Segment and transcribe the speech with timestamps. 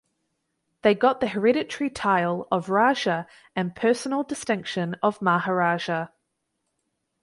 [0.81, 6.07] They got the hereditary tile of Raja and Personal distinction of Maharaja.